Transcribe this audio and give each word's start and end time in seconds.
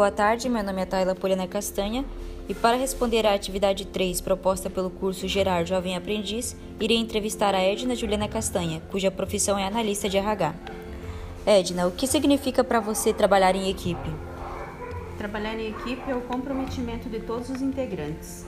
boa 0.00 0.10
tarde. 0.10 0.48
Meu 0.48 0.64
nome 0.64 0.80
é 0.80 0.86
Tayla 0.86 1.14
Poliana 1.14 1.46
Castanha 1.46 2.06
e 2.48 2.54
para 2.54 2.74
responder 2.74 3.26
à 3.26 3.34
atividade 3.34 3.84
3 3.84 4.22
proposta 4.22 4.70
pelo 4.70 4.88
curso 4.88 5.28
Gerar 5.28 5.64
Jovem 5.64 5.94
Aprendiz, 5.94 6.56
irei 6.80 6.96
entrevistar 6.96 7.54
a 7.54 7.60
Edna 7.60 7.94
Juliana 7.94 8.26
Castanha, 8.26 8.80
cuja 8.90 9.10
profissão 9.10 9.58
é 9.58 9.66
analista 9.66 10.08
de 10.08 10.16
RH. 10.16 10.54
Edna, 11.44 11.86
o 11.86 11.90
que 11.90 12.06
significa 12.06 12.64
para 12.64 12.80
você 12.80 13.12
trabalhar 13.12 13.54
em 13.54 13.68
equipe? 13.68 14.10
Trabalhar 15.18 15.60
em 15.60 15.68
equipe 15.68 16.10
é 16.10 16.16
o 16.16 16.22
comprometimento 16.22 17.06
de 17.10 17.20
todos 17.20 17.50
os 17.50 17.60
integrantes. 17.60 18.46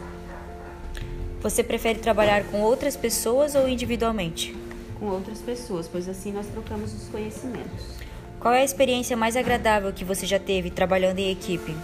Você 1.43 1.63
prefere 1.63 1.99
trabalhar 1.99 2.45
com 2.45 2.63
outras 2.63 2.97
pessoas 2.97 3.55
ou 3.55 3.69
individualmente? 3.69 4.57
Com 4.99 5.05
outras 5.05 5.41
pessoas, 5.41 5.87
pois 5.87 6.09
assim 6.09 6.33
nós 6.33 6.47
trocamos 6.47 6.95
os 6.95 7.11
conhecimentos. 7.11 8.01
Qual 8.43 8.53
é 8.53 8.63
a 8.63 8.65
experiência 8.65 9.17
mais 9.17 9.37
agradável 9.37 9.93
que 9.93 10.05
você 10.05 10.27
já 10.27 10.37
teve 10.37 10.69
trabalhando 10.69 11.21
em 11.21 11.31
equipe? 11.31 11.77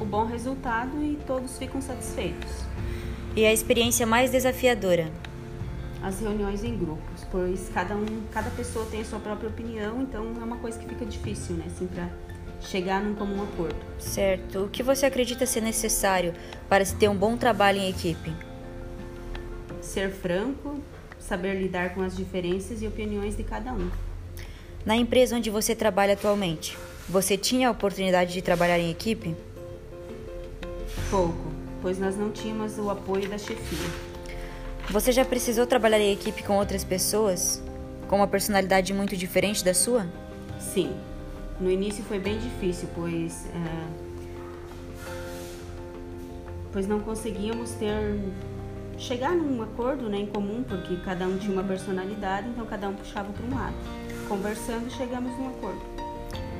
O 0.00 0.06
bom 0.06 0.24
resultado 0.24 1.02
e 1.02 1.18
todos 1.26 1.58
ficam 1.58 1.82
satisfeitos. 1.82 2.50
E 3.36 3.44
a 3.44 3.52
experiência 3.52 4.06
mais 4.06 4.30
desafiadora? 4.30 5.12
As 6.02 6.18
reuniões 6.18 6.64
em 6.64 6.78
grupos, 6.78 7.26
pois 7.30 7.70
cada 7.74 7.94
um, 7.94 8.06
cada 8.32 8.48
pessoa 8.52 8.86
tem 8.86 9.02
a 9.02 9.04
sua 9.04 9.18
própria 9.18 9.50
opinião, 9.50 10.00
então 10.00 10.32
é 10.40 10.44
uma 10.44 10.56
coisa 10.56 10.78
que 10.78 10.88
fica 10.88 11.04
difícil, 11.04 11.56
né, 11.56 11.64
assim, 11.66 11.86
para 11.86 12.08
chegar 12.62 13.02
num 13.02 13.14
comum 13.14 13.42
acordo. 13.42 13.76
Certo. 13.98 14.64
O 14.64 14.68
que 14.70 14.82
você 14.82 15.04
acredita 15.04 15.44
ser 15.44 15.60
necessário 15.60 16.32
para 16.70 16.86
se 16.86 16.94
ter 16.94 17.10
um 17.10 17.16
bom 17.16 17.36
trabalho 17.36 17.80
em 17.80 17.90
equipe? 17.90 18.32
Ser 19.82 20.10
franco, 20.10 20.80
saber 21.18 21.60
lidar 21.60 21.94
com 21.94 22.00
as 22.00 22.16
diferenças 22.16 22.80
e 22.80 22.86
opiniões 22.86 23.36
de 23.36 23.42
cada 23.42 23.74
um. 23.74 23.90
Na 24.84 24.96
empresa 24.96 25.36
onde 25.36 25.50
você 25.50 25.74
trabalha 25.74 26.14
atualmente, 26.14 26.78
você 27.08 27.36
tinha 27.36 27.68
a 27.68 27.70
oportunidade 27.70 28.32
de 28.32 28.42
trabalhar 28.42 28.78
em 28.78 28.90
equipe? 28.90 29.34
Pouco, 31.10 31.52
pois 31.82 31.98
nós 31.98 32.16
não 32.16 32.30
tínhamos 32.30 32.78
o 32.78 32.90
apoio 32.90 33.28
da 33.28 33.38
chefia. 33.38 34.08
Você 34.90 35.12
já 35.12 35.24
precisou 35.24 35.66
trabalhar 35.66 35.98
em 35.98 36.12
equipe 36.12 36.42
com 36.42 36.56
outras 36.56 36.84
pessoas? 36.84 37.62
Com 38.08 38.16
uma 38.16 38.26
personalidade 38.26 38.94
muito 38.94 39.16
diferente 39.16 39.62
da 39.64 39.74
sua? 39.74 40.06
Sim. 40.58 40.96
No 41.60 41.70
início 41.70 42.02
foi 42.04 42.18
bem 42.18 42.38
difícil, 42.38 42.88
pois. 42.94 43.46
É, 43.46 44.08
pois 46.72 46.86
não 46.86 47.00
conseguíamos 47.00 47.72
ter. 47.72 48.18
chegar 48.96 49.34
num 49.34 49.62
acordo 49.62 50.08
né, 50.08 50.18
em 50.18 50.26
comum, 50.26 50.62
porque 50.62 50.96
cada 51.04 51.26
um 51.26 51.36
tinha 51.36 51.52
uma 51.52 51.64
personalidade, 51.64 52.48
então 52.48 52.64
cada 52.64 52.88
um 52.88 52.94
puxava 52.94 53.32
para 53.32 53.44
um 53.44 53.54
lado. 53.54 53.76
Conversando, 54.28 54.90
chegamos 54.90 55.32
num 55.38 55.48
acordo. 55.48 55.80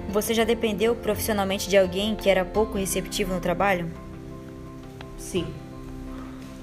Você 0.09 0.33
já 0.33 0.43
dependeu 0.43 0.97
profissionalmente 0.97 1.69
de 1.69 1.77
alguém 1.77 2.17
que 2.17 2.31
era 2.31 2.43
pouco 2.45 2.79
receptivo 2.79 3.35
no 3.35 3.41
trabalho? 3.41 3.91
Sim. 5.19 5.47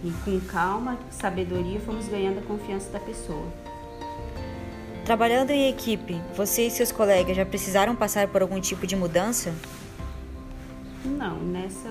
E 0.03 0.11
com 0.23 0.39
calma, 0.42 0.98
sabedoria, 1.11 1.80
fomos 1.80 2.08
ganhando 2.08 2.39
a 2.39 2.42
confiança 2.42 2.89
da 2.89 3.00
pessoa. 3.00 3.45
Trabalhando 5.06 5.52
em 5.52 5.70
equipe, 5.70 6.20
você 6.36 6.66
e 6.66 6.72
seus 6.72 6.92
colegas 6.92 7.38
já 7.38 7.45
precisaram 7.45 7.95
passar 7.95 8.28
por 8.28 8.42
algum 8.42 8.59
tipo 8.59 8.88
de 8.88 8.95
mudança? 8.95 9.53
Não, 11.06 11.38
nessa 11.38 11.89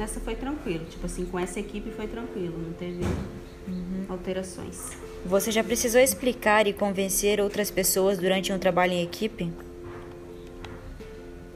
nessa 0.00 0.18
foi 0.18 0.34
tranquilo. 0.34 0.84
Tipo 0.86 1.06
assim, 1.06 1.26
com 1.26 1.38
essa 1.38 1.60
equipe 1.60 1.90
foi 1.90 2.08
tranquilo, 2.08 2.58
não 2.58 2.72
teve 2.72 3.04
uhum. 3.68 4.06
alterações. 4.08 4.90
Você 5.24 5.52
já 5.52 5.62
precisou 5.62 6.00
explicar 6.00 6.66
e 6.66 6.72
convencer 6.72 7.40
outras 7.40 7.70
pessoas 7.70 8.18
durante 8.18 8.52
um 8.52 8.58
trabalho 8.58 8.94
em 8.94 9.02
equipe? 9.02 9.52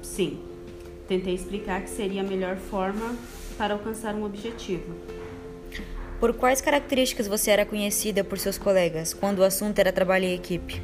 Sim. 0.02 0.38
Tentei 1.08 1.34
explicar 1.34 1.82
que 1.82 1.90
seria 1.90 2.20
a 2.20 2.24
melhor 2.24 2.56
forma 2.56 3.16
para 3.58 3.74
alcançar 3.74 4.14
um 4.14 4.24
objetivo. 4.24 4.94
Por 6.20 6.32
quais 6.34 6.60
características 6.60 7.26
você 7.26 7.50
era 7.50 7.66
conhecida 7.66 8.22
por 8.22 8.38
seus 8.38 8.56
colegas 8.56 9.12
quando 9.12 9.40
o 9.40 9.44
assunto 9.44 9.78
era 9.78 9.92
trabalho 9.92 10.24
em 10.24 10.34
equipe? 10.34 10.80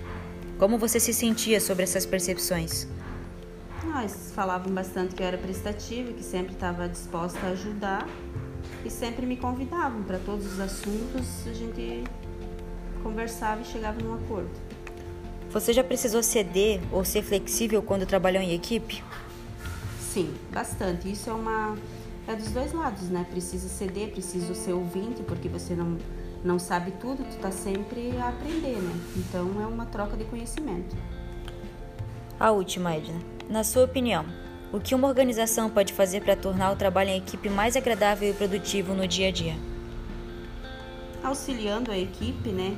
Como 0.58 0.76
você 0.76 1.00
se 1.00 1.14
sentia 1.14 1.60
sobre 1.60 1.84
essas 1.84 2.04
percepções? 2.04 2.86
Nós 3.84 4.32
falavam 4.34 4.72
bastante 4.72 5.14
que 5.14 5.22
eu 5.22 5.26
era 5.26 5.38
prestativa, 5.38 6.12
que 6.12 6.22
sempre 6.22 6.52
estava 6.52 6.88
disposta 6.88 7.38
a 7.46 7.50
ajudar 7.50 8.06
e 8.84 8.90
sempre 8.90 9.24
me 9.24 9.36
convidavam 9.36 10.02
para 10.02 10.18
todos 10.18 10.46
os 10.46 10.60
assuntos. 10.60 11.46
A 11.46 11.52
gente 11.52 12.04
conversava 13.02 13.62
e 13.62 13.64
chegava 13.64 14.00
num 14.00 14.14
acordo. 14.14 14.50
Você 15.50 15.72
já 15.72 15.82
precisou 15.82 16.22
ceder 16.22 16.80
ou 16.92 17.04
ser 17.04 17.22
flexível 17.22 17.82
quando 17.82 18.06
trabalhou 18.06 18.42
em 18.42 18.54
equipe? 18.54 19.02
Sim, 19.98 20.32
bastante. 20.52 21.10
Isso 21.10 21.30
é 21.30 21.32
uma 21.32 21.76
é 22.28 22.36
dos 22.36 22.50
dois 22.50 22.72
lados, 22.72 23.08
né? 23.08 23.26
Precisa 23.30 23.68
ceder, 23.68 24.10
precisa 24.10 24.54
ser 24.54 24.72
ouvinte, 24.72 25.22
porque 25.22 25.48
você 25.48 25.74
não 25.74 25.98
não 26.42 26.58
sabe 26.58 26.92
tudo, 26.92 27.22
tu 27.22 27.36
tá 27.38 27.50
sempre 27.50 28.16
a 28.16 28.28
aprender, 28.28 28.76
né? 28.76 28.94
Então 29.16 29.60
é 29.60 29.66
uma 29.66 29.84
troca 29.86 30.16
de 30.16 30.24
conhecimento. 30.24 30.96
A 32.38 32.50
última, 32.50 32.94
Edna. 32.94 33.39
Na 33.50 33.64
sua 33.64 33.84
opinião, 33.84 34.24
o 34.72 34.80
que 34.80 34.94
uma 34.94 35.08
organização 35.08 35.68
pode 35.68 35.92
fazer 35.92 36.22
para 36.22 36.36
tornar 36.36 36.72
o 36.72 36.76
trabalho 36.76 37.10
em 37.10 37.18
equipe 37.18 37.50
mais 37.50 37.76
agradável 37.76 38.30
e 38.30 38.32
produtivo 38.32 38.94
no 38.94 39.06
dia 39.06 39.28
a 39.28 39.30
dia? 39.30 39.56
auxiliando 41.22 41.90
a 41.90 41.98
equipe, 41.98 42.50
né, 42.50 42.76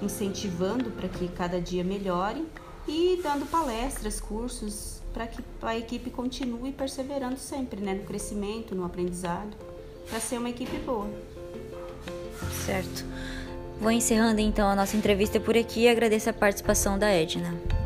incentivando 0.00 0.90
para 0.90 1.08
que 1.08 1.28
cada 1.28 1.60
dia 1.60 1.82
melhore 1.82 2.46
e 2.86 3.20
dando 3.22 3.46
palestras, 3.46 4.20
cursos 4.20 5.00
para 5.12 5.26
que 5.26 5.42
a 5.62 5.76
equipe 5.76 6.10
continue 6.10 6.72
perseverando 6.72 7.38
sempre, 7.38 7.80
né, 7.80 7.94
no 7.94 8.04
crescimento, 8.04 8.74
no 8.74 8.84
aprendizado, 8.84 9.56
para 10.08 10.20
ser 10.20 10.38
uma 10.38 10.50
equipe 10.50 10.76
boa. 10.78 11.08
Certo. 12.64 13.04
Vou 13.80 13.90
encerrando 13.90 14.40
então 14.40 14.68
a 14.68 14.76
nossa 14.76 14.96
entrevista 14.96 15.40
por 15.40 15.56
aqui 15.56 15.80
e 15.80 15.88
agradeço 15.88 16.30
a 16.30 16.32
participação 16.32 16.98
da 16.98 17.08
Edna. 17.08 17.81